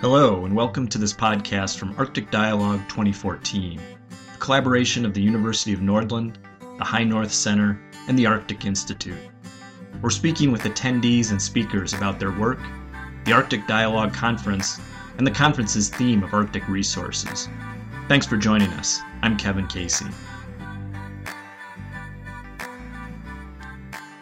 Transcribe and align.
Hello, 0.00 0.44
and 0.44 0.54
welcome 0.54 0.86
to 0.86 0.96
this 0.96 1.12
podcast 1.12 1.76
from 1.76 1.92
Arctic 1.98 2.30
Dialogue 2.30 2.82
2014, 2.88 3.80
a 3.80 4.38
collaboration 4.38 5.04
of 5.04 5.12
the 5.12 5.20
University 5.20 5.72
of 5.72 5.80
Nordland, 5.80 6.36
the 6.78 6.84
High 6.84 7.02
North 7.02 7.32
Center, 7.32 7.80
and 8.06 8.16
the 8.16 8.24
Arctic 8.24 8.64
Institute. 8.64 9.18
We're 10.00 10.10
speaking 10.10 10.52
with 10.52 10.62
attendees 10.62 11.32
and 11.32 11.42
speakers 11.42 11.94
about 11.94 12.20
their 12.20 12.30
work, 12.30 12.60
the 13.24 13.32
Arctic 13.32 13.66
Dialogue 13.66 14.14
Conference, 14.14 14.78
and 15.16 15.26
the 15.26 15.32
conference's 15.32 15.88
theme 15.88 16.22
of 16.22 16.32
Arctic 16.32 16.68
resources. 16.68 17.48
Thanks 18.06 18.24
for 18.24 18.36
joining 18.36 18.70
us. 18.74 19.00
I'm 19.22 19.36
Kevin 19.36 19.66
Casey. 19.66 20.06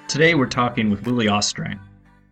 Today 0.08 0.34
we're 0.34 0.46
talking 0.46 0.88
with 0.88 1.04
Willy 1.04 1.26
Østreng, 1.26 1.78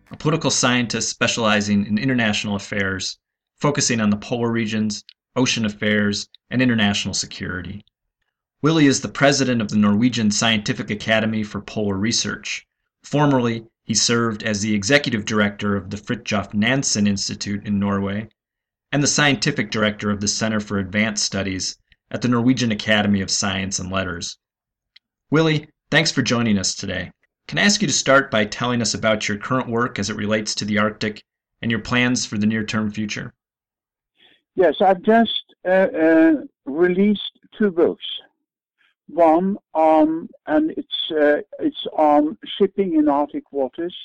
a 0.09 0.17
political 0.17 0.49
scientist 0.49 1.09
specializing 1.11 1.85
in 1.85 1.99
international 1.99 2.55
affairs 2.55 3.19
focusing 3.59 4.01
on 4.01 4.09
the 4.09 4.17
polar 4.17 4.51
regions, 4.51 5.03
ocean 5.35 5.65
affairs, 5.65 6.29
and 6.49 6.61
international 6.61 7.13
security. 7.13 7.83
Willy 8.61 8.85
is 8.85 9.01
the 9.01 9.07
president 9.07 9.61
of 9.61 9.69
the 9.69 9.77
Norwegian 9.77 10.31
Scientific 10.31 10.89
Academy 10.89 11.43
for 11.43 11.61
Polar 11.61 11.97
Research. 11.97 12.65
Formerly, 13.03 13.65
he 13.83 13.93
served 13.93 14.43
as 14.43 14.61
the 14.61 14.73
executive 14.73 15.25
director 15.25 15.75
of 15.75 15.89
the 15.89 15.97
Fridtjof 15.97 16.53
Nansen 16.53 17.05
Institute 17.05 17.65
in 17.65 17.79
Norway 17.79 18.29
and 18.91 19.03
the 19.03 19.07
scientific 19.07 19.71
director 19.71 20.09
of 20.09 20.21
the 20.21 20.27
Center 20.27 20.59
for 20.59 20.79
Advanced 20.79 21.23
Studies 21.23 21.77
at 22.09 22.21
the 22.21 22.27
Norwegian 22.27 22.71
Academy 22.71 23.21
of 23.21 23.29
Science 23.29 23.77
and 23.77 23.91
Letters. 23.91 24.37
Willy, 25.29 25.69
thanks 25.91 26.11
for 26.11 26.21
joining 26.21 26.57
us 26.57 26.73
today. 26.73 27.11
Can 27.47 27.59
I 27.59 27.63
ask 27.63 27.81
you 27.81 27.87
to 27.87 27.93
start 27.93 28.31
by 28.31 28.45
telling 28.45 28.81
us 28.81 28.93
about 28.93 29.27
your 29.27 29.37
current 29.37 29.69
work 29.69 29.99
as 29.99 30.09
it 30.09 30.15
relates 30.15 30.55
to 30.55 30.65
the 30.65 30.79
Arctic 30.79 31.23
and 31.61 31.69
your 31.69 31.81
plans 31.81 32.25
for 32.25 32.37
the 32.37 32.47
near 32.47 32.63
term 32.63 32.89
future? 32.89 33.33
Yes, 34.55 34.75
I've 34.79 35.01
just 35.01 35.53
uh, 35.65 35.87
uh, 36.05 36.33
released 36.65 37.39
two 37.57 37.71
books. 37.71 38.05
One 39.07 39.57
on, 39.73 40.29
and 40.47 40.71
it's 40.71 41.11
uh, 41.11 41.41
it's 41.59 41.85
on 41.93 42.37
shipping 42.57 42.95
in 42.95 43.09
Arctic 43.09 43.51
waters, 43.51 43.95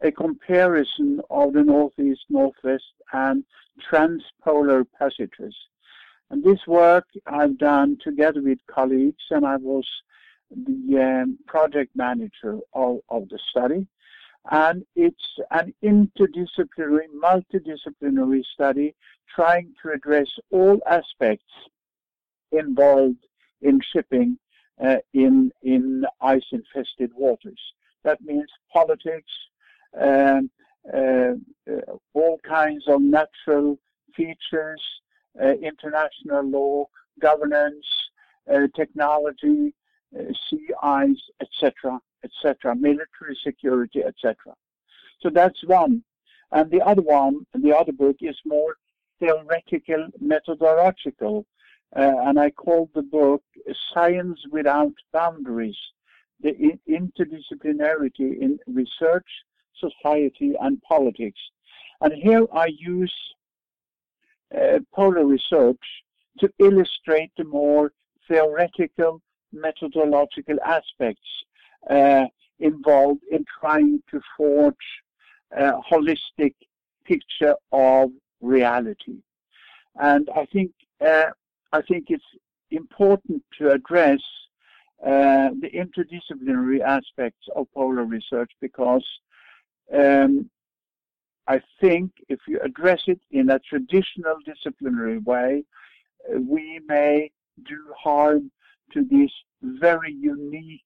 a 0.00 0.10
comparison 0.10 1.20
of 1.30 1.52
the 1.52 1.62
northeast, 1.62 2.22
northwest, 2.30 2.94
and 3.12 3.44
transpolar 3.90 4.86
passages. 4.98 5.54
And 6.30 6.42
this 6.42 6.66
work 6.66 7.06
I've 7.26 7.58
done 7.58 7.98
together 8.02 8.40
with 8.42 8.58
colleagues, 8.66 9.22
and 9.30 9.46
I 9.46 9.56
was 9.56 9.86
the 10.50 11.22
um, 11.22 11.38
project 11.46 11.94
manager 11.94 12.58
of, 12.72 13.00
of 13.10 13.28
the 13.28 13.38
study. 13.50 13.86
And 14.50 14.84
it's 14.96 15.38
an 15.50 15.72
interdisciplinary, 15.84 17.06
multidisciplinary 17.16 18.42
study 18.52 18.94
trying 19.34 19.72
to 19.82 19.92
address 19.92 20.26
all 20.50 20.80
aspects 20.86 21.52
involved 22.50 23.24
in 23.62 23.80
shipping 23.92 24.38
uh, 24.82 24.96
in 25.14 25.52
in 25.62 26.04
ice-infested 26.20 27.12
waters. 27.14 27.60
That 28.02 28.20
means 28.20 28.48
politics, 28.72 29.30
um, 30.00 30.50
uh, 30.92 31.34
uh, 31.70 31.96
all 32.14 32.38
kinds 32.46 32.84
of 32.88 33.00
natural 33.00 33.78
features, 34.16 34.82
uh, 35.40 35.52
international 35.62 36.42
law, 36.42 36.86
governance, 37.20 37.86
uh, 38.52 38.66
technology, 38.74 39.72
sea 40.50 40.68
ice, 40.82 41.22
etc., 41.40 42.00
etc., 42.24 42.74
military 42.74 43.36
security, 43.42 44.02
etc. 44.04 44.36
So 45.20 45.30
that's 45.30 45.62
one. 45.64 46.02
And 46.50 46.70
the 46.70 46.82
other 46.82 47.02
one, 47.02 47.46
the 47.54 47.76
other 47.76 47.92
book 47.92 48.16
is 48.20 48.36
more 48.44 48.76
theoretical, 49.18 50.08
methodological, 50.20 51.46
uh, 51.96 52.14
and 52.24 52.38
I 52.38 52.50
called 52.50 52.90
the 52.94 53.02
book 53.02 53.42
Science 53.92 54.40
Without 54.50 54.92
Boundaries, 55.12 55.76
the 56.40 56.78
interdisciplinarity 56.88 58.40
in 58.40 58.58
research, 58.66 59.28
society, 59.78 60.54
and 60.60 60.80
politics. 60.82 61.40
And 62.00 62.12
here 62.14 62.46
I 62.52 62.66
use 62.66 63.14
uh, 64.54 64.80
polar 64.94 65.24
research 65.24 65.80
to 66.40 66.50
illustrate 66.58 67.30
the 67.36 67.44
more 67.44 67.92
theoretical, 68.26 69.20
methodological 69.52 70.56
aspects 70.64 71.28
uh, 71.90 72.26
involved 72.58 73.22
in 73.30 73.44
trying 73.60 74.02
to 74.10 74.20
forge 74.36 74.74
a 75.56 75.72
holistic 75.90 76.54
picture 77.04 77.54
of 77.72 78.10
reality. 78.40 79.18
And 80.00 80.28
I 80.34 80.46
think 80.46 80.72
uh, 81.04 81.30
I 81.72 81.82
think 81.82 82.06
it's 82.08 82.24
important 82.70 83.42
to 83.58 83.72
address 83.72 84.20
uh, 85.04 85.50
the 85.60 85.70
interdisciplinary 85.74 86.80
aspects 86.80 87.46
of 87.56 87.66
polar 87.74 88.04
research 88.04 88.50
because 88.60 89.04
um, 89.92 90.48
I 91.48 91.60
think 91.80 92.12
if 92.28 92.38
you 92.46 92.60
address 92.60 93.02
it 93.06 93.20
in 93.30 93.50
a 93.50 93.58
traditional 93.58 94.36
disciplinary 94.44 95.18
way, 95.18 95.64
uh, 96.32 96.38
we 96.38 96.80
may 96.86 97.30
do 97.66 97.78
harm 97.98 98.50
to 98.92 99.04
this 99.10 99.30
very 99.62 100.12
unique 100.12 100.84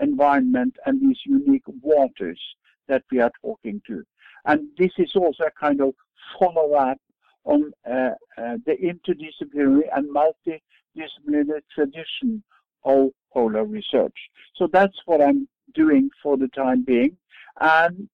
environment 0.00 0.76
and 0.86 1.00
these 1.00 1.18
unique 1.24 1.64
waters 1.82 2.40
that 2.88 3.02
we 3.10 3.20
are 3.20 3.30
talking 3.42 3.80
to. 3.86 4.02
And 4.44 4.68
this 4.76 4.90
is 4.98 5.14
also 5.14 5.44
a 5.44 5.50
kind 5.50 5.80
of 5.80 5.94
follow 6.38 6.74
up 6.74 6.98
on 7.44 7.72
uh, 7.88 8.10
uh, 8.38 8.56
the 8.66 8.76
interdisciplinary 8.82 9.82
and 9.94 10.08
multidisciplinary 10.14 11.60
tradition 11.74 12.42
of 12.84 13.10
polar 13.32 13.64
research. 13.64 14.16
So 14.56 14.68
that's 14.72 14.96
what 15.06 15.20
I'm 15.20 15.48
doing 15.74 16.10
for 16.22 16.36
the 16.36 16.48
time 16.48 16.84
being. 16.84 17.16
And 17.60 18.08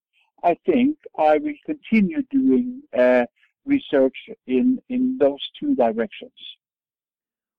I 0.45 0.57
think 0.67 0.97
I 1.19 1.39
will 1.39 1.55
continue 1.67 2.23
doing 2.31 2.83
uh, 2.97 3.25
research 3.65 4.17
in, 4.47 4.81
in 4.89 5.19
those 5.19 5.41
two 5.59 5.75
directions. 5.75 6.33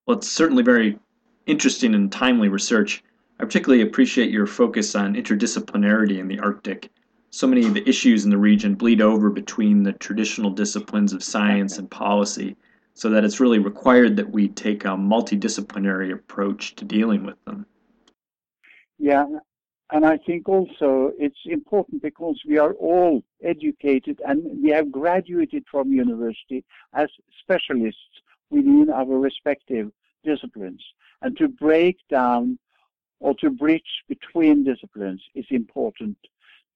Well, 0.06 0.18
it's 0.18 0.30
certainly 0.30 0.62
very 0.62 0.98
interesting 1.46 1.94
and 1.94 2.10
timely 2.10 2.48
research. 2.48 3.02
I 3.40 3.44
particularly 3.44 3.82
appreciate 3.82 4.30
your 4.30 4.46
focus 4.46 4.94
on 4.94 5.14
interdisciplinarity 5.14 6.18
in 6.18 6.28
the 6.28 6.38
Arctic 6.40 6.90
so 7.30 7.46
many 7.46 7.64
of 7.64 7.74
the 7.74 7.88
issues 7.88 8.24
in 8.24 8.30
the 8.30 8.36
region 8.36 8.74
bleed 8.74 9.00
over 9.00 9.30
between 9.30 9.84
the 9.84 9.92
traditional 9.92 10.50
disciplines 10.50 11.12
of 11.12 11.22
science 11.22 11.78
and 11.78 11.88
policy, 11.90 12.56
so 12.94 13.08
that 13.08 13.24
it's 13.24 13.38
really 13.38 13.60
required 13.60 14.16
that 14.16 14.28
we 14.28 14.48
take 14.48 14.84
a 14.84 14.88
multidisciplinary 14.88 16.12
approach 16.12 16.74
to 16.74 16.84
dealing 16.84 17.24
with 17.24 17.42
them. 17.44 17.64
Yeah, 18.98 19.26
and 19.92 20.04
I 20.04 20.18
think 20.18 20.48
also 20.48 21.12
it's 21.18 21.38
important 21.46 22.02
because 22.02 22.38
we 22.46 22.58
are 22.58 22.72
all 22.74 23.22
educated 23.42 24.20
and 24.26 24.60
we 24.60 24.70
have 24.70 24.90
graduated 24.90 25.64
from 25.70 25.92
university 25.92 26.64
as 26.94 27.08
specialists 27.40 28.22
within 28.50 28.90
our 28.92 29.06
respective 29.06 29.92
disciplines. 30.24 30.82
And 31.22 31.36
to 31.38 31.46
break 31.46 31.96
down 32.08 32.58
or 33.20 33.34
to 33.34 33.50
bridge 33.50 33.82
between 34.08 34.64
disciplines 34.64 35.22
is 35.34 35.46
important 35.50 36.16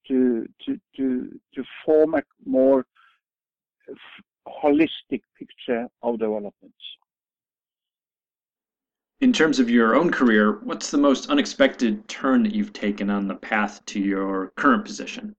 to 0.07 0.47
to 0.65 0.79
to 0.95 1.39
to 1.53 1.63
form 1.83 2.15
a 2.15 2.23
more 2.45 2.85
holistic 4.47 5.21
picture 5.37 5.87
of 6.03 6.19
developments. 6.19 6.75
In 9.21 9.31
terms 9.31 9.59
of 9.59 9.69
your 9.69 9.95
own 9.95 10.11
career, 10.11 10.59
what's 10.63 10.91
the 10.91 10.97
most 10.97 11.29
unexpected 11.29 12.07
turn 12.07 12.43
that 12.43 12.53
you've 12.53 12.73
taken 12.73 13.09
on 13.09 13.27
the 13.27 13.35
path 13.35 13.83
to 13.87 13.99
your 13.99 14.51
current 14.57 14.85
position? 14.85 15.35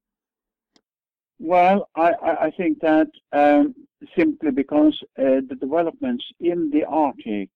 Well, 1.38 1.90
I, 1.94 2.14
I 2.40 2.50
think 2.56 2.80
that 2.80 3.08
um, 3.32 3.75
simply 4.16 4.50
because 4.50 4.98
uh, 5.19 5.42
the 5.48 5.56
developments 5.60 6.25
in 6.40 6.70
the 6.70 6.84
Arctic 6.84 7.50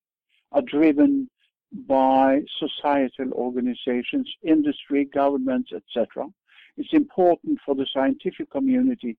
are 0.51 0.61
driven 0.61 1.29
by 1.87 2.41
societal 2.59 3.31
organizations, 3.33 4.29
industry, 4.43 5.05
governments, 5.05 5.71
etc 5.73 6.27
it's 6.77 6.93
important 6.93 7.59
for 7.65 7.75
the 7.75 7.85
scientific 7.93 8.49
community 8.49 9.17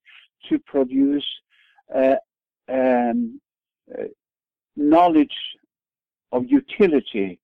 to 0.49 0.59
produce 0.59 1.27
uh, 1.95 2.17
um, 2.69 3.41
uh, 3.97 4.05
knowledge 4.77 5.37
of 6.33 6.47
utility 6.47 7.39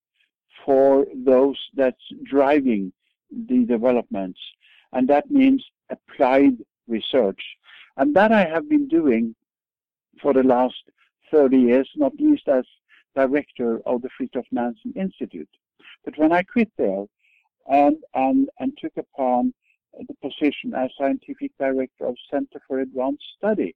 for 0.65 1.07
those 1.15 1.59
that's 1.75 2.03
driving 2.25 2.93
the 3.49 3.65
developments. 3.65 4.41
And 4.93 5.07
that 5.09 5.31
means 5.31 5.65
applied 5.91 6.57
research. 6.87 7.41
And 7.97 8.15
that 8.17 8.33
I 8.33 8.45
have 8.45 8.69
been 8.69 8.89
doing 8.89 9.35
for 10.23 10.33
the 10.33 10.43
last 10.43 10.83
30 11.31 11.59
years, 11.59 11.89
not 11.95 12.13
least 12.19 12.49
as 12.49 12.65
director 13.23 13.71
of 13.91 13.97
the 14.03 14.11
Fridtjof 14.15 14.49
Nansen 14.59 14.93
Institute. 15.05 15.55
But 16.05 16.15
when 16.21 16.33
I 16.39 16.43
quit 16.55 16.71
there 16.83 17.05
and, 17.85 17.97
and, 18.25 18.41
and 18.61 18.71
took 18.83 18.97
upon 19.07 19.43
the 20.09 20.17
position 20.27 20.69
as 20.83 20.89
scientific 21.01 21.51
director 21.67 22.05
of 22.11 22.17
Center 22.33 22.59
for 22.67 22.77
Advanced 22.87 23.29
Study. 23.39 23.73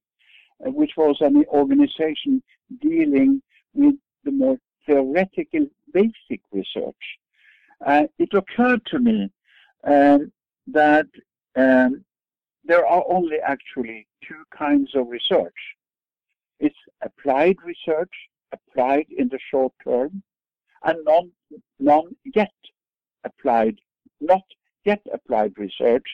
uh, 0.65 0.71
which 0.71 0.93
was 0.97 1.17
an 1.21 1.43
organization 1.47 2.41
dealing 2.81 3.41
with 3.73 3.95
the 4.23 4.31
more 4.31 4.57
theoretical 4.85 5.67
basic 5.93 6.41
research, 6.51 7.03
uh, 7.85 8.03
it 8.19 8.33
occurred 8.33 8.83
to 8.85 8.99
me 8.99 9.29
um, 9.83 10.31
that 10.67 11.07
um, 11.55 12.03
there 12.63 12.85
are 12.85 13.03
only 13.07 13.37
actually 13.53 14.07
two 14.27 14.43
kinds 14.57 14.95
of 14.95 15.07
research. 15.07 15.61
It's 16.59 16.75
applied 17.01 17.57
research, 17.63 18.11
applied 18.53 19.07
in 19.17 19.27
the 19.29 19.39
short 19.51 19.73
term, 19.83 20.23
and 20.83 20.97
non, 21.03 21.31
non 21.79 22.15
yet 22.35 22.53
applied, 23.23 23.77
not 24.21 24.43
yet 24.85 25.01
applied 25.13 25.53
research, 25.57 26.07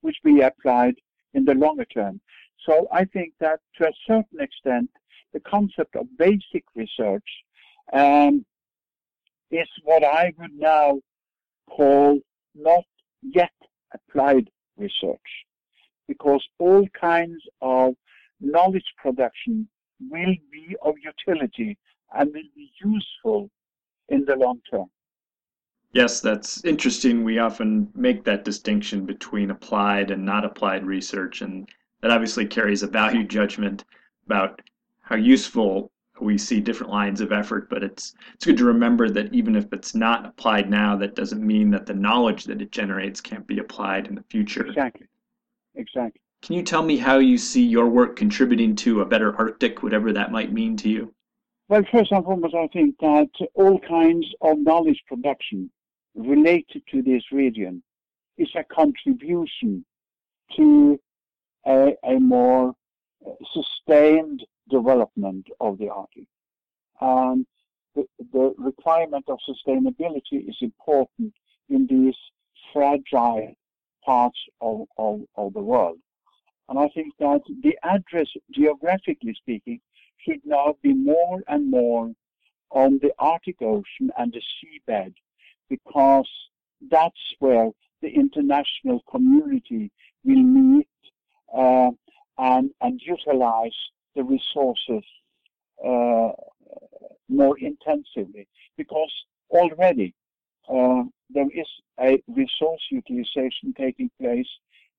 which 0.00 0.16
be 0.24 0.40
applied 0.40 0.94
in 1.34 1.44
the 1.44 1.54
longer 1.54 1.84
term. 1.86 2.20
So 2.66 2.88
I 2.92 3.04
think 3.04 3.32
that 3.40 3.60
to 3.76 3.88
a 3.88 3.92
certain 4.06 4.40
extent, 4.40 4.90
the 5.32 5.40
concept 5.40 5.96
of 5.96 6.06
basic 6.18 6.64
research 6.74 7.28
um, 7.92 8.44
is 9.50 9.68
what 9.84 10.04
I 10.04 10.32
would 10.38 10.54
now 10.54 11.00
call 11.68 12.20
not 12.54 12.84
yet 13.22 13.52
applied 13.94 14.48
research, 14.76 15.30
because 16.06 16.44
all 16.58 16.86
kinds 17.00 17.42
of 17.60 17.94
knowledge 18.40 18.90
production 18.96 19.68
will 20.00 20.34
be 20.50 20.76
of 20.82 20.94
utility 21.02 21.76
and 22.12 22.32
will 22.32 22.50
be 22.54 22.70
useful 22.84 23.50
in 24.08 24.24
the 24.24 24.36
long 24.36 24.60
term. 24.70 24.90
Yes, 25.92 26.20
that's 26.20 26.64
interesting. 26.64 27.24
We 27.24 27.38
often 27.38 27.90
make 27.94 28.24
that 28.24 28.44
distinction 28.44 29.06
between 29.06 29.50
applied 29.50 30.10
and 30.10 30.24
not 30.24 30.44
applied 30.44 30.84
research, 30.84 31.40
and 31.40 31.68
that 32.02 32.10
obviously 32.10 32.46
carries 32.46 32.82
a 32.82 32.86
value 32.86 33.24
judgment 33.38 33.84
about 34.26 34.60
how 35.00 35.16
useful 35.16 35.90
we 36.20 36.36
see 36.36 36.60
different 36.60 36.92
lines 36.92 37.20
of 37.20 37.32
effort. 37.32 37.70
But 37.70 37.82
it's 37.82 38.14
it's 38.34 38.44
good 38.44 38.58
to 38.58 38.64
remember 38.64 39.08
that 39.10 39.32
even 39.32 39.56
if 39.56 39.72
it's 39.72 39.94
not 39.94 40.26
applied 40.26 40.68
now, 40.68 40.94
that 40.96 41.14
doesn't 41.14 41.46
mean 41.46 41.70
that 41.70 41.86
the 41.86 41.94
knowledge 41.94 42.44
that 42.44 42.60
it 42.60 42.70
generates 42.70 43.20
can't 43.20 43.46
be 43.46 43.58
applied 43.58 44.08
in 44.08 44.14
the 44.14 44.24
future. 44.24 44.66
Exactly. 44.66 45.06
Exactly. 45.74 46.20
Can 46.42 46.54
you 46.54 46.62
tell 46.62 46.82
me 46.82 46.96
how 46.96 47.18
you 47.18 47.36
see 47.36 47.64
your 47.64 47.88
work 47.88 48.16
contributing 48.16 48.76
to 48.76 49.00
a 49.00 49.06
better 49.06 49.36
Arctic, 49.36 49.82
whatever 49.82 50.12
that 50.12 50.32
might 50.32 50.52
mean 50.52 50.76
to 50.78 50.88
you? 50.88 51.14
Well, 51.68 51.82
first 51.92 52.12
and 52.12 52.24
foremost, 52.24 52.54
I 52.54 52.68
think 52.68 52.96
that 53.00 53.28
all 53.54 53.78
kinds 53.80 54.26
of 54.40 54.58
knowledge 54.58 55.02
production 55.06 55.70
related 56.14 56.82
to 56.90 57.02
this 57.02 57.22
region 57.30 57.82
is 58.38 58.48
a 58.54 58.64
contribution 58.64 59.84
to 60.56 60.98
a, 61.66 61.94
a 62.04 62.18
more 62.18 62.74
uh, 63.26 63.30
sustained 63.52 64.44
development 64.70 65.46
of 65.60 65.76
the 65.78 65.90
Arctic. 65.90 66.26
And 67.00 67.46
the, 67.94 68.06
the 68.32 68.54
requirement 68.56 69.24
of 69.28 69.38
sustainability 69.48 70.48
is 70.48 70.56
important 70.60 71.34
in 71.68 71.86
these 71.86 72.16
fragile 72.72 73.54
parts 74.04 74.38
of, 74.60 74.86
of, 74.96 75.20
of 75.36 75.52
the 75.52 75.60
world. 75.60 75.98
And 76.68 76.78
I 76.78 76.88
think 76.88 77.14
that 77.18 77.40
the 77.62 77.76
address, 77.82 78.28
geographically 78.50 79.34
speaking, 79.34 79.80
should 80.18 80.40
now 80.44 80.76
be 80.82 80.92
more 80.92 81.42
and 81.48 81.70
more 81.70 82.12
on 82.70 82.98
the 83.00 83.12
Arctic 83.18 83.62
Ocean 83.62 84.10
and 84.18 84.32
the 84.32 84.42
seabed 84.56 85.14
because 85.68 86.28
that's 86.90 87.34
where 87.38 87.70
the 88.02 88.08
international 88.08 89.02
community 89.10 89.90
will 90.24 90.42
meet 90.42 90.88
uh, 91.56 91.90
and, 92.38 92.70
and 92.80 93.00
utilize 93.04 93.76
the 94.14 94.22
resources 94.22 95.02
uh, 95.84 96.30
more 97.28 97.58
intensively. 97.58 98.46
Because 98.76 99.12
already 99.50 100.14
uh, 100.68 101.02
there 101.30 101.48
is 101.54 101.66
a 102.00 102.22
resource 102.28 102.82
utilization 102.90 103.74
taking 103.76 104.10
place 104.20 104.48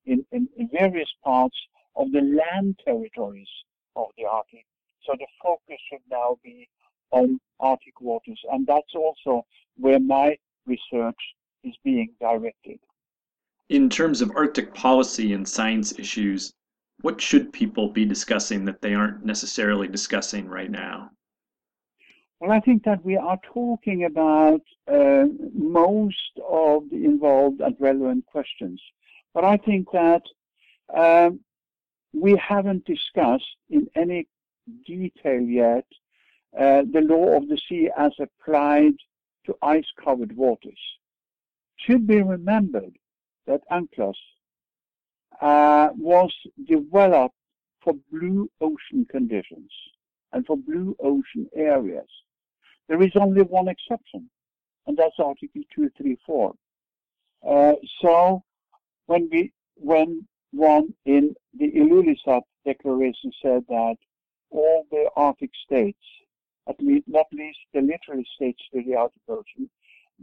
in, 0.06 0.24
in, 0.32 0.68
various 0.72 1.08
parts 1.24 1.56
of 1.96 2.10
the 2.12 2.20
land 2.20 2.78
territories 2.84 3.48
of 3.96 4.06
the 4.16 4.24
Arctic. 4.24 4.64
So 5.04 5.14
the 5.18 5.26
focus 5.42 5.80
should 5.90 6.02
now 6.10 6.38
be 6.42 6.68
on 7.10 7.40
Arctic 7.58 8.00
waters, 8.00 8.40
and 8.50 8.66
that's 8.66 8.94
also 8.94 9.44
where 9.76 10.00
my 10.00 10.36
research 10.66 11.18
is 11.64 11.74
being 11.84 12.10
directed. 12.20 12.78
In 13.68 13.88
terms 13.88 14.20
of 14.20 14.32
Arctic 14.34 14.74
policy 14.74 15.32
and 15.32 15.48
science 15.48 15.98
issues, 15.98 16.52
what 17.02 17.20
should 17.20 17.52
people 17.52 17.88
be 17.88 18.04
discussing 18.04 18.64
that 18.66 18.80
they 18.82 18.94
aren't 18.94 19.24
necessarily 19.24 19.88
discussing 19.88 20.48
right 20.48 20.70
now? 20.70 21.10
Well, 22.40 22.52
I 22.52 22.60
think 22.60 22.84
that 22.84 23.04
we 23.04 23.16
are 23.16 23.38
talking 23.52 24.04
about 24.04 24.62
uh, 24.90 25.26
most 25.52 26.38
of 26.48 26.88
the 26.90 27.04
involved 27.04 27.60
and 27.60 27.76
relevant 27.78 28.24
questions. 28.26 28.80
But 29.34 29.44
I 29.44 29.56
think 29.58 29.88
that 29.92 30.22
um, 30.94 31.40
we 32.12 32.36
haven't 32.36 32.84
discussed 32.84 33.56
in 33.68 33.88
any 33.94 34.26
detail 34.86 35.40
yet 35.40 35.86
uh, 36.58 36.82
the 36.92 37.00
law 37.00 37.36
of 37.36 37.48
the 37.48 37.58
sea 37.68 37.90
as 37.96 38.12
applied 38.18 38.94
to 39.46 39.54
ice-covered 39.62 40.36
waters. 40.36 40.78
Should 41.76 42.06
be 42.06 42.22
remembered 42.22 42.96
that 43.46 43.62
UNCLOS 43.70 44.16
uh, 45.40 45.88
was 45.96 46.32
developed 46.68 47.34
for 47.82 47.94
blue 48.12 48.50
ocean 48.60 49.06
conditions 49.10 49.70
and 50.32 50.44
for 50.44 50.56
blue 50.56 50.94
ocean 51.00 51.48
areas. 51.54 52.08
There 52.88 53.02
is 53.02 53.12
only 53.14 53.42
one 53.42 53.68
exception, 53.68 54.28
and 54.86 54.96
that's 54.96 55.14
Article 55.18 55.62
234. 55.74 56.54
Uh, 57.46 57.72
so 58.02 58.42
when 59.06 59.28
we 59.30 59.52
when 59.76 60.26
one 60.52 60.94
in 61.06 61.34
the 61.58 61.70
Ilulissat 61.72 62.42
Declaration 62.64 63.32
said 63.42 63.64
that 63.68 63.96
all 64.50 64.86
the 64.90 65.08
Arctic 65.16 65.50
states 65.64 66.04
at 66.68 66.80
least, 66.80 67.08
not 67.08 67.26
least 67.32 67.58
the 67.74 67.80
littoral 67.80 68.22
states 68.36 68.62
to 68.72 68.82
the 68.82 68.94
Arctic 68.94 69.22
Ocean, 69.28 69.68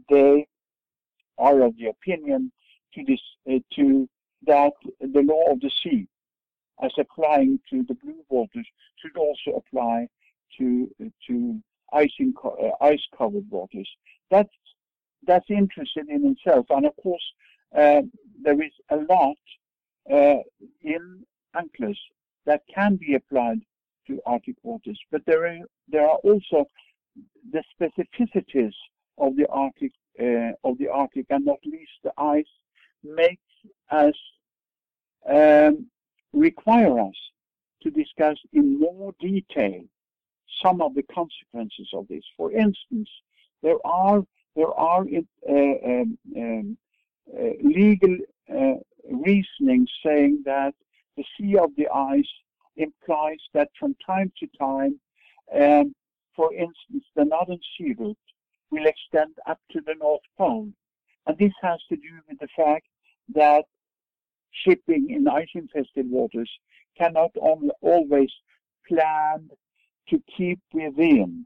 they 0.10 0.48
are 1.38 1.62
of 1.62 1.76
the 1.78 1.88
opinion 1.88 2.52
to 2.94 3.04
this 3.04 3.20
uh, 3.50 3.60
to 3.76 4.08
that 4.46 4.74
the 5.02 5.22
law 5.22 5.52
of 5.52 5.60
the 5.60 5.72
sea, 5.84 6.08
as 6.82 6.92
applying 6.98 7.60
to 7.70 7.84
the 7.88 7.96
blue 7.96 8.24
waters, 8.30 8.68
should 9.00 9.18
also 9.18 9.58
apply 9.58 10.08
to 10.58 10.90
to 11.28 11.62
icing, 11.94 12.34
uh, 12.44 12.70
ice 12.82 13.06
covered 13.18 13.50
waters. 13.50 13.90
That's 14.32 14.54
that's 15.26 15.50
interesting 15.50 16.06
in 16.10 16.26
itself, 16.32 16.68
and 16.70 16.86
of 16.86 16.96
course 16.98 17.24
there 17.74 18.62
is 18.62 18.72
a 18.90 18.98
lot 18.98 19.38
uh, 20.12 20.42
in 20.82 21.26
UNCLOS 21.56 21.98
that 22.46 22.62
can 22.74 22.96
be 22.96 23.16
applied 23.16 23.60
to 24.08 24.22
Arctic 24.26 24.56
waters. 24.64 25.00
But 25.12 25.26
there 25.26 25.46
are, 25.46 25.60
there 25.90 26.08
are 26.08 26.18
also 26.18 26.66
the 27.52 27.64
specificities 27.80 28.74
of 29.18 29.36
the 29.36 29.48
Arctic 29.50 29.92
uh, 30.20 30.52
of 30.64 30.78
the 30.80 30.88
Arctic, 30.88 31.26
and 31.30 31.46
not 31.46 31.60
least 31.66 31.92
the 32.04 32.14
ice, 32.18 32.46
makes 33.04 33.42
us 33.92 34.16
um, 35.30 35.88
require 36.34 37.00
us 37.00 37.16
to 37.84 37.92
discuss 37.92 38.38
in 38.54 38.80
more 38.80 39.14
detail 39.20 39.84
some 40.64 40.82
of 40.82 40.96
the 40.96 41.04
consequences 41.04 41.90
of 41.94 42.08
this. 42.08 42.24
For 42.36 42.52
instance, 42.52 43.10
there 43.62 43.78
are 43.86 44.24
there 44.56 44.74
are 44.74 45.06
uh, 45.48 45.54
um, 45.54 46.18
um, 46.36 46.38
uh, 46.38 46.87
legal 47.62 48.18
uh, 48.50 48.76
reasoning 49.12 49.88
saying 50.06 50.44
that 50.46 50.74
the 51.16 51.26
sea 51.38 51.58
of 51.58 51.72
the 51.78 51.88
ice 51.90 52.32
implies 52.76 53.40
that 53.54 53.70
from 53.80 53.96
time 54.06 54.32
to 54.40 54.48
time, 54.60 55.00
um, 55.60 55.94
for 56.36 56.54
instance, 56.54 57.04
the 57.16 57.26
northern 57.26 57.60
sea 57.78 57.96
route 57.98 58.18
will 58.72 58.86
extend 58.86 59.34
up 59.48 59.60
to 59.72 59.82
the 59.82 59.96
North 60.00 60.22
Pole. 60.38 60.70
And 61.26 61.38
this 61.38 61.54
has 61.62 61.80
to 61.90 61.96
do 61.96 62.20
with 62.30 62.40
the 62.40 62.48
fact 62.56 62.88
that 63.34 63.66
shipping 64.52 65.10
in 65.10 65.28
ice-infested 65.28 66.10
waters 66.10 66.50
cannot 66.98 67.32
always 67.82 68.32
plan 68.88 69.50
to 70.10 70.22
keep 70.36 70.60
within 70.74 71.46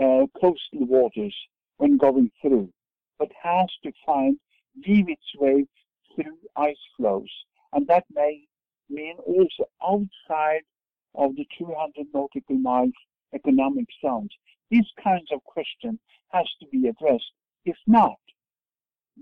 uh, 0.00 0.26
coastal 0.40 0.86
waters 0.86 1.34
when 1.76 1.96
going 1.96 2.30
through, 2.40 2.70
but 3.18 3.28
has 3.42 3.68
to 3.82 3.92
find 4.06 4.38
weave 4.86 5.08
its 5.08 5.34
way 5.38 5.66
through 6.14 6.38
ice 6.56 6.76
floes. 6.96 7.30
And 7.72 7.86
that 7.88 8.04
may 8.12 8.42
mean 8.88 9.16
also 9.26 9.68
outside 9.82 10.62
of 11.14 11.34
the 11.36 11.46
200 11.58 12.06
nautical 12.12 12.56
miles 12.56 12.92
economic 13.34 13.86
zones. 14.04 14.30
These 14.70 14.86
kinds 15.02 15.28
of 15.32 15.42
questions 15.44 15.98
has 16.28 16.46
to 16.60 16.66
be 16.70 16.88
addressed. 16.88 17.32
If 17.64 17.76
not, 17.86 18.18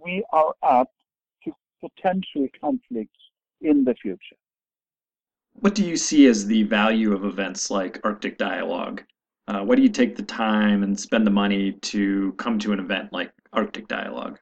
we 0.03 0.25
are 0.33 0.55
up 0.63 0.91
to 1.45 1.53
potential 1.81 2.49
conflicts 2.61 3.19
in 3.61 3.85
the 3.85 3.95
future. 3.95 4.37
What 5.55 5.75
do 5.75 5.85
you 5.85 5.97
see 5.97 6.27
as 6.27 6.47
the 6.47 6.63
value 6.63 7.13
of 7.13 7.25
events 7.25 7.71
like 7.71 8.01
Arctic 8.05 8.39
Dialogue? 8.39 9.05
Uh, 9.49 9.61
why 9.61 9.75
do 9.75 9.83
you 9.83 9.89
take 9.89 10.17
the 10.17 10.23
time 10.23 10.83
and 10.83 10.99
spend 10.99 11.27
the 11.27 11.31
money 11.31 11.73
to 11.73 12.33
come 12.33 12.59
to 12.61 12.73
an 12.73 12.81
event 12.81 13.13
like 13.13 13.33
Arctic 13.53 13.89
Dialogue? 13.89 14.39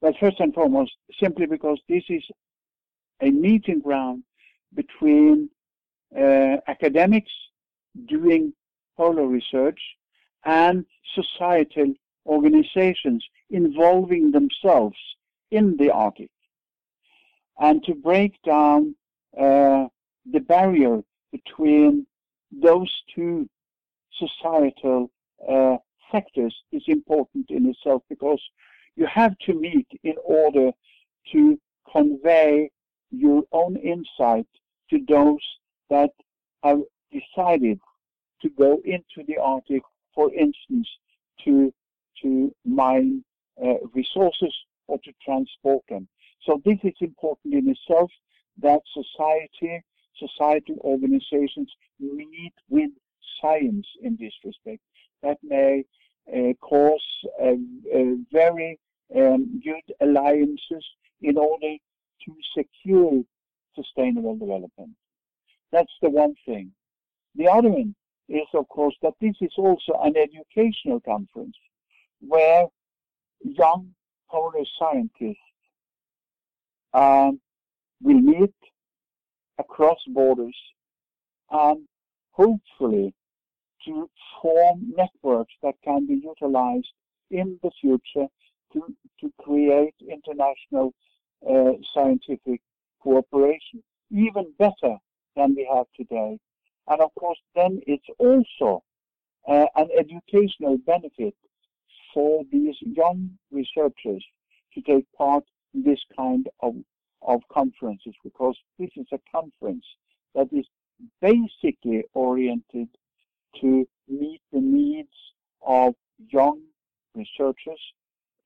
Well, 0.00 0.14
first 0.18 0.40
and 0.40 0.54
foremost, 0.54 0.92
simply 1.22 1.46
because 1.46 1.78
this 1.88 2.04
is 2.08 2.22
a 3.20 3.30
meeting 3.30 3.80
ground 3.80 4.24
between 4.74 5.50
uh, 6.16 6.56
academics 6.68 7.30
doing 8.06 8.52
polar 8.96 9.26
research 9.26 9.80
and 10.44 10.86
societal 11.14 11.92
organizations 12.26 13.24
involving 13.50 14.30
themselves 14.30 14.96
in 15.50 15.76
the 15.76 15.90
Arctic. 15.90 16.30
And 17.58 17.82
to 17.84 17.94
break 17.94 18.40
down 18.42 18.94
uh, 19.38 19.86
the 20.30 20.40
barrier 20.40 21.02
between 21.30 22.06
those 22.50 22.90
two 23.14 23.48
societal 24.18 25.10
uh, 25.48 25.76
sectors 26.10 26.54
is 26.72 26.82
important 26.86 27.50
in 27.50 27.66
itself 27.66 28.02
because 28.08 28.40
you 28.96 29.06
have 29.06 29.36
to 29.46 29.54
meet 29.54 29.88
in 30.02 30.14
order 30.24 30.70
to 31.32 31.58
convey 31.90 32.70
your 33.10 33.42
own 33.52 33.76
insight 33.76 34.46
to 34.90 34.98
those 35.08 35.44
that 35.88 36.10
have 36.62 36.80
decided 37.12 37.78
to 38.42 38.48
go 38.50 38.80
into 38.84 39.24
the 39.26 39.36
Arctic, 39.36 39.82
for 40.14 40.32
instance, 40.34 40.88
to 41.44 41.72
to 42.22 42.54
mine 42.64 43.24
uh, 43.64 43.74
resources 43.94 44.54
or 44.88 44.98
to 44.98 45.12
transport 45.24 45.82
them. 45.88 46.06
So 46.46 46.60
this 46.64 46.78
is 46.82 46.94
important 47.00 47.54
in 47.54 47.68
itself 47.68 48.10
that 48.58 48.80
society, 48.92 49.82
societal 50.18 50.76
organizations 50.80 51.70
meet 51.98 52.52
with 52.68 52.90
science 53.40 53.86
in 54.02 54.16
this 54.20 54.34
respect. 54.44 54.82
That 55.22 55.38
may 55.42 55.84
cause 56.60 57.00
uh, 57.42 57.54
very 58.32 58.78
um, 59.16 59.60
good 59.64 59.94
alliances 60.00 60.84
in 61.22 61.36
order 61.36 61.74
to 62.24 62.34
secure 62.56 63.22
sustainable 63.74 64.36
development. 64.36 64.90
That's 65.72 65.92
the 66.02 66.10
one 66.10 66.34
thing. 66.46 66.72
The 67.36 67.48
other 67.48 67.68
one 67.68 67.94
is, 68.28 68.46
of 68.54 68.68
course, 68.68 68.94
that 69.02 69.14
this 69.20 69.34
is 69.40 69.52
also 69.56 69.92
an 70.02 70.14
educational 70.16 71.00
conference 71.00 71.56
where 72.20 72.66
young 73.42 73.94
polar 74.30 74.64
scientists 74.78 75.36
um, 76.92 77.40
will 78.02 78.20
meet 78.20 78.54
across 79.58 79.98
borders 80.08 80.56
and 81.50 81.86
hopefully 82.32 83.14
to 83.84 84.08
form 84.40 84.92
networks 84.96 85.54
that 85.62 85.74
can 85.82 86.06
be 86.06 86.14
utilized 86.14 86.92
in 87.30 87.58
the 87.62 87.70
future 87.80 88.26
to, 88.72 88.94
to 89.20 89.32
create 89.42 89.94
international 90.00 90.92
uh, 91.48 91.72
scientific 91.94 92.60
cooperation, 93.00 93.82
even 94.10 94.52
better 94.58 94.96
than 95.36 95.54
we 95.54 95.68
have 95.72 95.86
today. 95.96 96.38
And 96.88 97.00
of 97.00 97.10
course, 97.18 97.38
then 97.54 97.80
it's 97.86 98.06
also 98.18 98.82
uh, 99.48 99.66
an 99.76 99.88
educational 99.98 100.78
benefit 100.78 101.34
for 102.12 102.44
these 102.50 102.76
young 102.80 103.30
researchers 103.50 104.24
to 104.74 104.80
take 104.82 105.06
part 105.16 105.44
in 105.74 105.82
this 105.82 106.00
kind 106.16 106.48
of, 106.60 106.74
of 107.22 107.40
conferences 107.52 108.14
because 108.24 108.56
this 108.78 108.90
is 108.96 109.06
a 109.12 109.20
conference 109.30 109.84
that 110.34 110.48
is 110.52 110.66
basically 111.20 112.04
oriented 112.14 112.88
to 113.60 113.86
meet 114.08 114.40
the 114.52 114.60
needs 114.60 115.08
of 115.66 115.94
young 116.28 116.60
researchers 117.14 117.80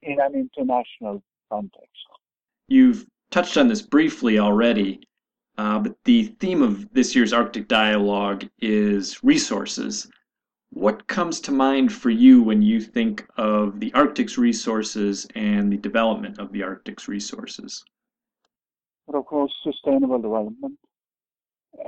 in 0.03 0.21
an 0.21 0.35
international 0.35 1.23
context. 1.51 1.89
You've 2.69 3.07
touched 3.31 3.57
on 3.57 3.69
this 3.69 3.83
briefly 3.83 4.39
already, 4.39 5.01
uh, 5.59 5.79
but 5.79 5.97
the 6.05 6.25
theme 6.41 6.63
of 6.63 6.93
this 6.93 7.15
year's 7.15 7.33
Arctic 7.33 7.69
Dialogue 7.69 8.49
is 8.61 9.23
resources. 9.23 10.09
What 10.71 11.07
comes 11.07 11.41
to 11.43 11.53
mind 11.53 11.93
for 11.93 12.11
you 12.11 12.43
when 12.43 12.61
you 12.63 12.81
think 12.81 13.27
of 13.37 13.79
the 13.79 13.93
Arctic's 13.95 14.37
resources 14.37 15.27
and 15.35 15.73
the 15.73 15.77
development 15.77 16.39
of 16.39 16.53
the 16.53 16.63
Arctic's 16.63 17.07
resources? 17.07 17.85
But 19.07 19.17
of 19.17 19.27
course, 19.27 19.53
sustainable 19.63 20.19
development. 20.19 20.79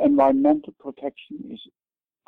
Environmental 0.04 0.74
protection 0.78 1.38
is 1.50 1.60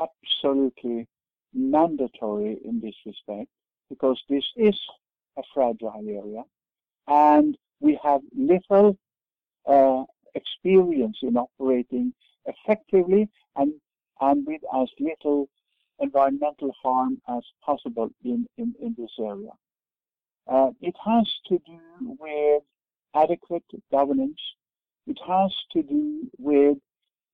absolutely 0.01 1.07
mandatory 1.55 2.59
in 2.65 2.81
this 2.81 2.95
respect 3.07 3.49
because 3.89 4.23
this 4.29 4.45
is 4.57 4.79
a 5.39 5.43
fragile 5.55 5.93
area 6.07 6.43
and 7.07 7.57
we 7.81 7.99
have 8.03 8.21
little 8.37 8.97
uh, 9.67 10.05
experience 10.35 11.19
in 11.23 11.37
operating 11.37 12.13
effectively 12.47 13.29
and, 13.57 13.73
and 14.21 14.47
with 14.47 14.61
as 14.75 14.89
little 14.99 15.49
environmental 16.01 16.75
harm 16.83 17.21
as 17.29 17.43
possible 17.65 18.11
in, 18.25 18.47
in, 18.57 18.75
in 18.81 18.95
this 18.97 19.11
area. 19.19 19.51
Uh, 20.47 20.71
it 20.81 20.95
has 21.05 21.29
to 21.47 21.59
do 21.67 22.17
with 22.19 22.63
adequate 23.15 23.65
governance. 23.91 24.41
It 25.07 25.19
has 25.27 25.53
to 25.73 25.83
do 25.83 26.31
with 26.39 26.79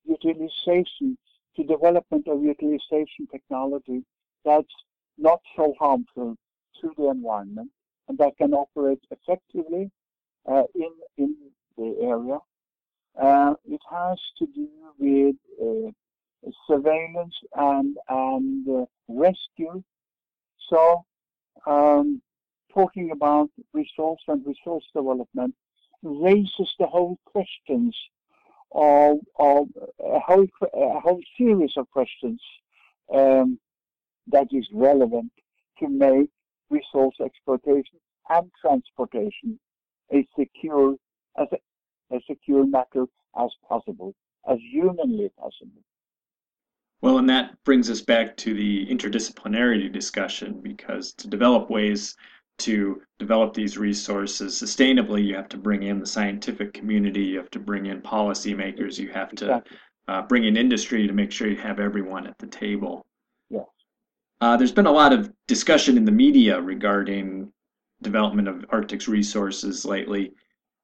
utilization, 0.04 1.16
to 1.56 1.64
development 1.64 2.26
of 2.28 2.42
utilization 2.42 3.26
technology 3.30 4.02
that's 4.44 4.74
not 5.18 5.40
so 5.56 5.74
harmful 5.78 6.36
to 6.80 6.92
the 6.96 7.08
environment 7.08 7.70
and 8.08 8.18
that 8.18 8.36
can 8.36 8.52
operate 8.52 9.00
effectively 9.10 9.90
uh, 10.50 10.64
in, 10.74 10.90
in 11.16 11.36
the 11.78 11.96
area. 12.02 12.38
Uh, 13.20 13.54
it 13.66 13.80
has 13.90 14.18
to 14.38 14.46
do 14.54 14.68
with 14.98 15.36
uh, 15.62 15.90
surveillance 16.66 17.34
and, 17.54 17.96
and 18.08 18.68
uh, 18.68 18.84
rescue. 19.08 19.82
So, 20.68 21.04
um, 21.66 22.20
talking 22.72 23.12
about 23.12 23.48
resource 23.72 24.20
and 24.26 24.44
resource 24.44 24.84
development 24.94 25.54
raises 26.02 26.74
the 26.78 26.86
whole 26.86 27.18
questions 27.24 27.96
a, 28.74 29.14
whole, 29.36 30.46
a 30.74 31.00
whole 31.00 31.20
series 31.38 31.72
of 31.76 31.88
questions 31.90 32.40
um, 33.14 33.58
that 34.26 34.48
is 34.52 34.66
relevant 34.72 35.30
to 35.78 35.88
make 35.88 36.28
resource 36.70 37.14
exploitation 37.24 37.98
and 38.30 38.50
transportation 38.60 39.58
a 40.12 40.26
secure 40.38 40.96
as 41.38 41.48
a, 41.52 42.16
a 42.16 42.20
secure 42.28 42.66
matter 42.66 43.04
as 43.38 43.50
possible, 43.68 44.14
as 44.48 44.58
humanly 44.70 45.30
possible. 45.38 45.82
Well, 47.00 47.18
and 47.18 47.28
that 47.28 47.62
brings 47.64 47.90
us 47.90 48.00
back 48.00 48.36
to 48.38 48.54
the 48.54 48.86
interdisciplinarity 48.86 49.92
discussion 49.92 50.60
because 50.62 51.12
to 51.14 51.28
develop 51.28 51.68
ways 51.68 52.16
to 52.58 53.02
develop 53.18 53.54
these 53.54 53.76
resources 53.76 54.60
sustainably, 54.60 55.24
you 55.24 55.34
have 55.34 55.48
to 55.48 55.56
bring 55.56 55.82
in 55.82 55.98
the 55.98 56.06
scientific 56.06 56.72
community, 56.72 57.22
you 57.22 57.38
have 57.38 57.50
to 57.50 57.58
bring 57.58 57.86
in 57.86 58.00
policymakers, 58.00 58.98
you 58.98 59.08
have 59.08 59.30
to 59.30 59.44
exactly. 59.44 59.76
uh, 60.08 60.22
bring 60.22 60.44
in 60.44 60.56
industry 60.56 61.06
to 61.06 61.12
make 61.12 61.32
sure 61.32 61.48
you 61.48 61.56
have 61.56 61.80
everyone 61.80 62.26
at 62.26 62.38
the 62.38 62.46
table. 62.46 63.06
Yes. 63.50 63.64
Uh, 64.40 64.56
there's 64.56 64.72
been 64.72 64.86
a 64.86 64.92
lot 64.92 65.12
of 65.12 65.32
discussion 65.46 65.96
in 65.96 66.04
the 66.04 66.12
media 66.12 66.60
regarding 66.60 67.52
development 68.02 68.48
of 68.48 68.64
Arctic's 68.70 69.08
resources 69.08 69.84
lately. 69.84 70.32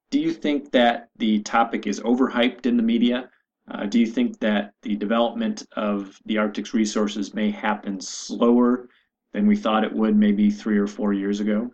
Do 0.09 0.19
you 0.19 0.33
think 0.33 0.71
that 0.71 1.09
the 1.17 1.39
topic 1.39 1.87
is 1.87 1.99
overhyped 2.01 2.65
in 2.65 2.75
the 2.75 2.83
media? 2.83 3.29
Uh, 3.69 3.85
do 3.85 3.99
you 3.99 4.07
think 4.07 4.39
that 4.39 4.73
the 4.81 4.95
development 4.95 5.65
of 5.77 6.19
the 6.25 6.37
Arctic's 6.37 6.73
resources 6.73 7.33
may 7.33 7.49
happen 7.49 8.01
slower 8.01 8.89
than 9.33 9.47
we 9.47 9.55
thought 9.55 9.83
it 9.83 9.93
would 9.93 10.15
maybe 10.15 10.49
three 10.49 10.77
or 10.77 10.87
four 10.87 11.13
years 11.13 11.39
ago? 11.39 11.71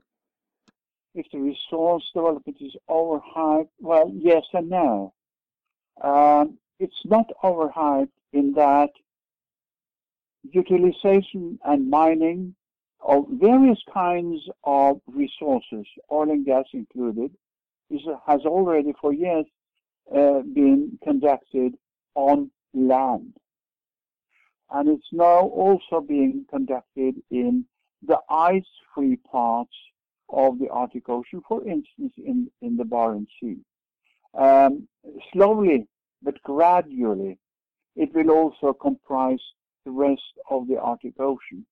If 1.16 1.26
the 1.32 1.40
resource 1.40 2.04
development 2.14 2.58
is 2.62 2.76
overhyped, 2.90 3.70
well, 3.80 4.12
yes 4.14 4.44
and 4.54 4.70
no. 4.70 5.14
Um, 6.02 6.60
it's 6.80 7.02
not 7.06 7.26
overhyped 7.44 8.10
in 8.34 8.54
that 8.54 8.90
utilization 10.52 11.60
and 11.66 11.90
mining 11.90 12.56
of 13.02 13.26
various 13.32 13.80
kinds 13.92 14.42
of 14.64 15.02
resources, 15.08 15.86
oil 16.12 16.30
and 16.30 16.46
gas 16.46 16.66
included, 16.74 17.32
is, 17.90 18.02
has 18.26 18.42
already 18.42 18.94
for 19.00 19.14
years 19.14 19.46
uh, 20.16 20.42
been 20.54 20.98
conducted 21.04 21.74
on 22.16 22.52
land. 22.74 23.34
And 24.72 24.90
it's 24.90 25.08
now 25.12 25.42
also 25.48 26.02
being 26.02 26.46
conducted 26.50 27.16
in 27.32 27.66
the 28.06 28.20
ice-free 28.30 29.18
parts 29.32 29.74
of 30.30 30.60
the 30.60 30.70
Arctic 30.70 31.08
Ocean, 31.10 31.42
for 31.48 31.62
instance, 31.68 32.14
in, 32.18 32.52
in 32.62 32.78
the 32.78 32.84
Barents 32.84 33.28
Sea. 33.40 33.58
Um, 34.34 34.88
slowly, 35.32 35.88
but 36.22 36.42
gradually 36.44 37.40
it 37.96 38.14
will 38.14 38.30
also 38.30 38.74
comprise 38.74 39.40
the 39.86 39.92
rest 39.92 40.22
of 40.50 40.68
the 40.68 40.78
Arctic 40.80 41.20
Ocean. 41.20 41.66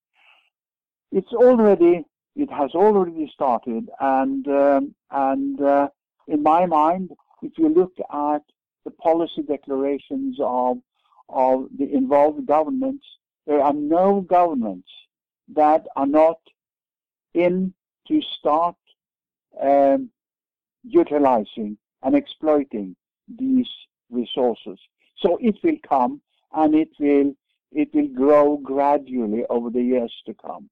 It's 1.11 1.33
already, 1.33 2.03
it 2.35 2.51
has 2.51 2.71
already 2.73 3.29
started, 3.33 3.89
and 3.99 4.47
um, 4.47 4.95
and 5.11 5.61
uh, 5.61 5.89
in 6.27 6.41
my 6.41 6.65
mind, 6.65 7.11
if 7.41 7.53
you 7.57 7.69
look 7.69 7.93
at 8.11 8.41
the 8.85 8.91
policy 8.91 9.43
declarations 9.43 10.37
of 10.41 10.77
of 11.29 11.67
the 11.77 11.91
involved 11.93 12.45
governments, 12.45 13.05
there 13.45 13.61
are 13.61 13.73
no 13.73 14.21
governments 14.21 14.89
that 15.53 15.85
are 15.95 16.07
not 16.07 16.39
in 17.33 17.73
to 18.07 18.21
start 18.21 18.75
um, 19.61 20.09
utilizing 20.83 21.77
and 22.03 22.15
exploiting 22.15 22.95
these 23.27 23.69
resources. 24.09 24.79
So 25.17 25.37
it 25.41 25.55
will 25.63 25.77
come 25.87 26.21
and 26.53 26.75
it 26.75 26.89
will 26.99 27.33
it 27.71 27.93
will 27.93 28.07
grow 28.07 28.57
gradually 28.57 29.43
over 29.49 29.69
the 29.69 29.81
years 29.81 30.13
to 30.25 30.33
come. 30.33 30.69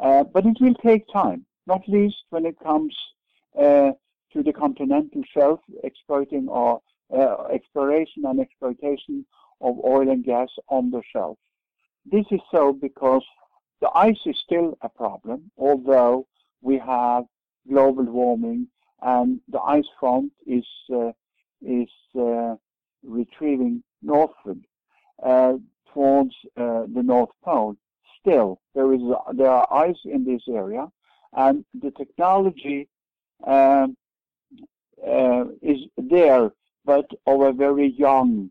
Uh, 0.00 0.22
but 0.22 0.46
it 0.46 0.56
will 0.60 0.74
take 0.74 1.04
time, 1.12 1.44
not 1.66 1.82
least 1.88 2.22
when 2.30 2.46
it 2.46 2.56
comes 2.60 2.96
uh, 3.58 3.90
to 4.32 4.42
the 4.42 4.52
continental 4.52 5.22
shelf, 5.34 5.58
exploiting 5.82 6.48
or 6.48 6.80
uh, 7.12 7.46
exploration 7.46 8.24
and 8.26 8.38
exploitation 8.38 9.26
of 9.60 9.78
oil 9.84 10.08
and 10.08 10.24
gas 10.24 10.48
on 10.68 10.90
the 10.90 11.02
shelf. 11.12 11.38
This 12.04 12.26
is 12.30 12.40
so 12.50 12.72
because 12.72 13.24
the 13.80 13.90
ice 13.94 14.20
is 14.26 14.36
still 14.44 14.76
a 14.82 14.88
problem, 14.88 15.50
although 15.56 16.26
we 16.62 16.78
have 16.78 17.24
global 17.68 18.04
warming 18.04 18.68
and 19.02 19.40
the 19.48 19.60
ice 19.60 19.88
front 19.98 20.32
is 20.46 20.66
uh, 20.92 21.12
is 21.62 21.88
uh, 22.18 22.54
retrieving 23.02 23.82
northward 24.02 24.60
uh, 25.22 25.54
towards 25.92 26.34
uh, 26.56 26.84
the 26.94 27.02
North 27.02 27.30
Pole. 27.42 27.76
Still, 28.20 28.60
there 28.74 28.92
is 28.92 29.00
there 29.32 29.50
are 29.50 29.68
ice 29.72 30.00
in 30.04 30.24
this 30.24 30.42
area, 30.48 30.86
and 31.32 31.64
the 31.74 31.90
technology 31.92 32.88
um, 33.46 33.96
uh, 35.06 35.44
is 35.62 35.78
there, 35.96 36.50
but 36.84 37.06
of 37.26 37.40
a 37.40 37.52
very 37.52 37.88
young 37.88 38.50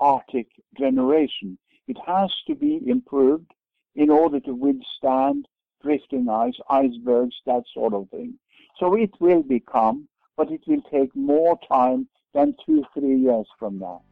Arctic 0.00 0.48
generation. 0.78 1.58
It 1.86 1.96
has 2.06 2.30
to 2.46 2.54
be 2.54 2.80
improved 2.86 3.50
in 3.94 4.10
order 4.10 4.40
to 4.40 4.54
withstand 4.54 5.46
drifting 5.82 6.28
ice, 6.28 6.58
icebergs, 6.70 7.34
that 7.46 7.62
sort 7.72 7.94
of 7.94 8.08
thing. 8.10 8.34
So 8.78 8.94
it 8.94 9.10
will 9.20 9.42
become, 9.42 10.08
but 10.36 10.50
it 10.50 10.60
will 10.66 10.82
take 10.90 11.14
more 11.16 11.58
time 11.68 12.08
than 12.34 12.54
two, 12.64 12.84
three 12.94 13.16
years 13.16 13.46
from 13.58 13.78
now. 13.78 14.02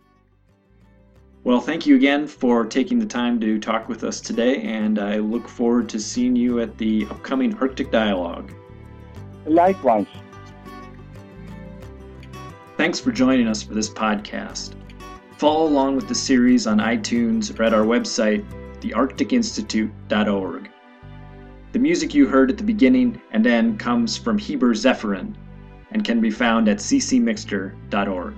Well, 1.44 1.60
thank 1.60 1.86
you 1.86 1.94
again 1.94 2.26
for 2.26 2.64
taking 2.64 2.98
the 2.98 3.06
time 3.06 3.38
to 3.40 3.60
talk 3.60 3.88
with 3.88 4.02
us 4.02 4.20
today, 4.20 4.62
and 4.62 4.98
I 4.98 5.18
look 5.18 5.46
forward 5.46 5.88
to 5.90 6.00
seeing 6.00 6.34
you 6.34 6.58
at 6.58 6.76
the 6.76 7.06
upcoming 7.08 7.56
Arctic 7.58 7.92
Dialogue. 7.92 8.52
Likewise. 9.44 10.08
Thanks 12.76 12.98
for 12.98 13.12
joining 13.12 13.46
us 13.46 13.62
for 13.62 13.74
this 13.74 13.88
podcast. 13.88 14.74
Follow 15.38 15.66
along 15.66 15.96
with 15.96 16.08
the 16.08 16.14
series 16.14 16.66
on 16.66 16.78
iTunes 16.78 17.58
or 17.58 17.62
at 17.62 17.74
our 17.74 17.84
website, 17.84 18.42
thearcticinstitute.org. 18.80 20.70
The 21.72 21.78
music 21.78 22.14
you 22.14 22.26
heard 22.26 22.50
at 22.50 22.56
the 22.56 22.64
beginning 22.64 23.20
and 23.32 23.46
end 23.46 23.78
comes 23.78 24.16
from 24.16 24.38
Heber 24.38 24.72
Zephyrin 24.72 25.34
and 25.90 26.02
can 26.04 26.20
be 26.20 26.30
found 26.30 26.70
at 26.70 26.78
ccmixter.org. 26.78 28.34